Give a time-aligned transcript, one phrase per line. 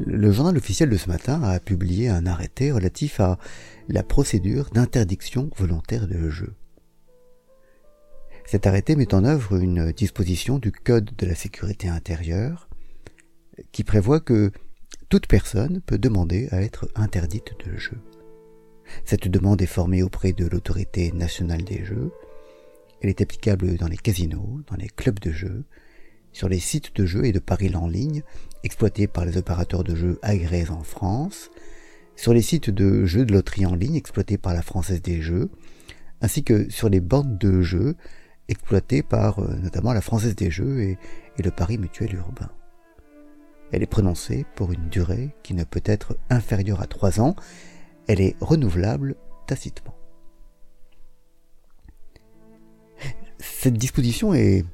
[0.00, 3.38] le journal officiel de ce matin a publié un arrêté relatif à
[3.88, 6.54] la procédure d'interdiction volontaire de jeu.
[8.44, 12.68] Cet arrêté met en œuvre une disposition du Code de la sécurité intérieure
[13.70, 14.50] qui prévoit que
[15.08, 17.98] toute personne peut demander à être interdite de jeu.
[19.04, 22.10] Cette demande est formée auprès de l'autorité nationale des jeux.
[23.00, 25.64] Elle est applicable dans les casinos, dans les clubs de jeux,
[26.32, 28.22] sur les sites de jeux et de paris en ligne
[28.64, 31.50] exploités par les opérateurs de jeux agréés en France,
[32.16, 35.50] sur les sites de jeux de loterie en ligne exploités par la Française des Jeux,
[36.20, 37.96] ainsi que sur les bandes de jeux
[38.48, 40.98] exploitées par euh, notamment la Française des Jeux et,
[41.42, 42.50] le Paris Mutuel Urbain.
[43.72, 47.34] Elle est prononcée pour une durée qui ne peut être inférieure à trois ans.
[48.06, 49.16] Elle est renouvelable
[49.48, 49.96] tacitement.
[53.38, 54.64] Cette disposition est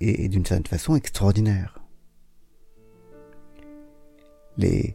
[0.00, 1.78] et, d'une certaine façon extraordinaire.
[4.56, 4.94] Les,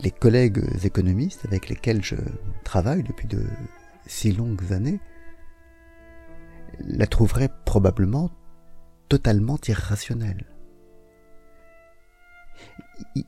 [0.00, 2.16] les, collègues économistes avec lesquels je
[2.62, 3.44] travaille depuis de
[4.06, 5.00] si longues années
[6.80, 8.30] la trouveraient probablement
[9.08, 10.46] totalement irrationnelle.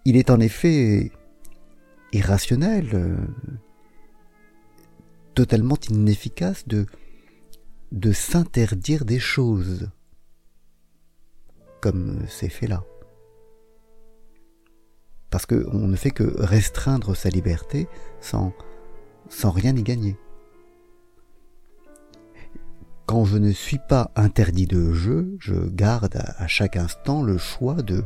[0.05, 1.11] Il est en effet
[2.12, 3.17] irrationnel, euh,
[5.34, 6.87] totalement inefficace de,
[7.93, 9.91] de s'interdire des choses
[11.87, 12.83] comme c'est fait là.
[15.31, 17.87] Parce qu'on ne fait que restreindre sa liberté
[18.20, 18.53] sans,
[19.28, 20.17] sans rien y gagner.
[23.06, 27.77] Quand je ne suis pas interdit de jeu, je garde à, chaque instant le choix
[27.83, 28.03] de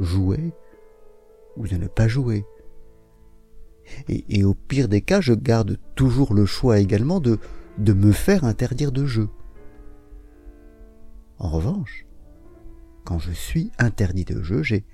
[0.00, 0.52] jouer
[1.56, 2.44] ou de ne pas jouer.
[4.08, 7.38] Et, au pire des cas, je garde toujours le choix également de
[7.78, 9.28] me faire interdire de jeu.
[11.38, 12.06] En revanche,
[13.06, 14.84] quand je suis interdit de jeu, j'ai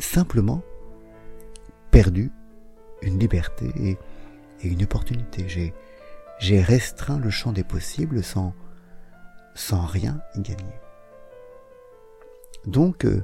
[0.00, 0.62] simplement
[1.92, 2.32] perdu
[3.02, 3.98] une liberté et,
[4.62, 5.46] une opportunité.
[5.48, 8.52] J'ai, restreint le champ des possibles sans,
[9.70, 10.74] rien gagner.
[12.66, 13.22] Donc, euh,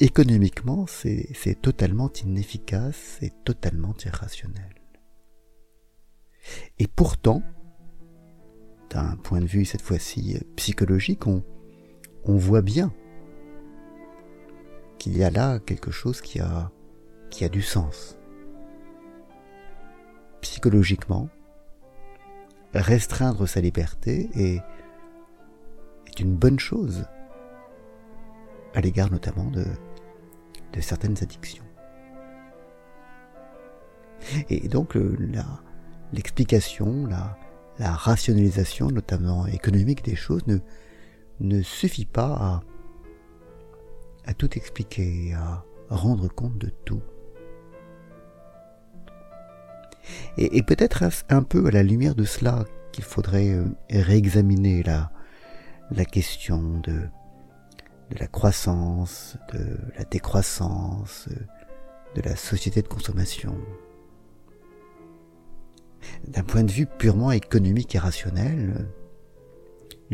[0.00, 4.74] économiquement, c'est totalement inefficace et totalement irrationnel.
[6.78, 7.42] Et pourtant,
[8.90, 11.44] d'un point de vue cette fois-ci psychologique, on,
[12.24, 12.92] on voit bien
[14.98, 16.70] qu'il y a là quelque chose qui a,
[17.30, 18.18] qui a du sens.
[20.40, 21.28] Psychologiquement,
[22.74, 24.62] restreindre sa liberté est,
[26.06, 27.04] est une bonne chose
[28.74, 29.64] à l'égard notamment de,
[30.72, 31.64] de certaines addictions.
[34.48, 34.96] Et donc
[36.12, 37.36] l'explication, la,
[37.78, 40.58] la rationalisation, notamment économique des choses, ne,
[41.42, 42.62] ne suffit pas
[44.24, 47.02] à, tout expliquer, à rendre compte de tout.
[50.36, 55.10] Et, peut-être un peu à la lumière de cela qu'il faudrait euh, réexaminer la,
[56.04, 57.08] question de
[58.18, 61.28] la croissance, de la décroissance,
[62.14, 63.56] de la société de consommation.
[66.26, 68.88] D'un point de vue purement économique et rationnel,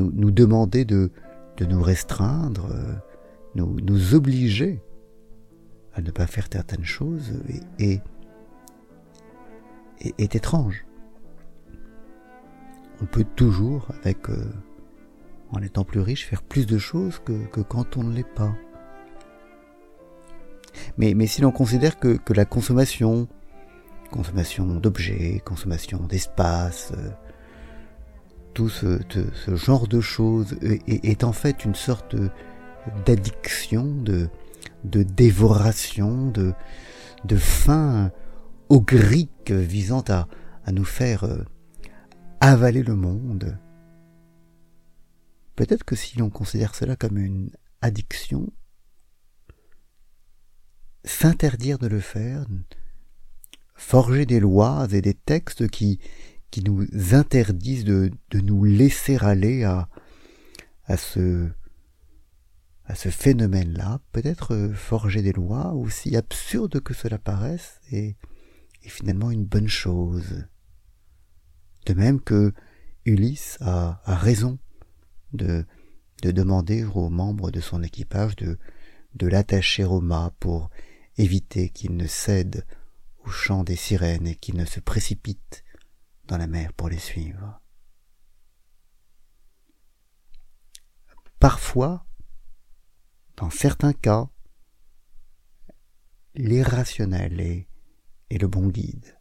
[0.07, 1.11] nous, demander de,
[1.61, 2.95] nous restreindre, euh,
[3.55, 4.81] nous, nous obliger
[5.95, 7.33] à ne pas faire certaines choses
[7.79, 8.01] est,
[10.01, 10.85] est, étrange.
[13.01, 14.53] On peut toujours, avec, euh,
[15.51, 18.55] en étant plus riche, faire plus de choses que, quand on ne l'est pas.
[20.97, 23.29] Mais, si l'on considère que, que la consommation,
[24.11, 27.11] consommation d'objets, consommation d'espace, euh,
[28.59, 28.99] tout ce,
[29.55, 32.17] genre de choses est, en fait une sorte
[33.07, 34.29] d'addiction, de,
[34.83, 36.53] dévoration, de,
[37.25, 38.11] de faim
[38.69, 40.27] ogrique visant à,
[40.65, 41.45] à nous faire euh,
[42.41, 43.57] avaler le monde.
[45.55, 48.51] Peut-être que si l'on considère cela comme une addiction,
[51.05, 52.45] s'interdire de le faire,
[53.77, 56.01] forger des lois et des textes qui,
[56.51, 59.89] qui nous interdisent de, de nous laisser aller à,
[60.87, 61.49] à ce,
[62.85, 68.17] à ce phénomène-là, peut-être forger des lois, aussi absurdes que cela paraisse, et,
[68.83, 70.47] et finalement une bonne chose.
[71.87, 72.53] De même que
[73.05, 74.59] Ulysse a, a raison
[75.33, 75.67] de,
[76.23, 78.59] de demander aux membres de son équipage de,
[79.15, 80.71] de l'attacher au mât pour
[81.17, 82.65] éviter qu'il ne cède
[83.25, 85.65] au chant des sirènes et qu'il ne se précipite
[86.29, 87.61] dans la mer pour les suivre.
[91.41, 92.07] Parfois,
[93.37, 94.29] dans certains cas,
[96.35, 97.69] l'irrationnel est,
[98.31, 99.19] le bon guide.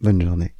[0.00, 0.54] Bonne journée.